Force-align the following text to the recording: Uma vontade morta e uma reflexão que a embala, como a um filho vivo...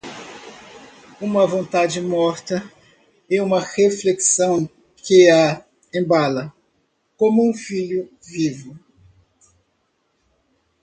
Uma 1.21 1.45
vontade 1.45 2.01
morta 2.01 2.63
e 3.29 3.39
uma 3.39 3.59
reflexão 3.61 4.67
que 4.97 5.29
a 5.29 5.63
embala, 5.93 6.51
como 7.15 7.43
a 7.43 7.51
um 7.51 7.53
filho 7.53 8.09
vivo... 8.19 8.75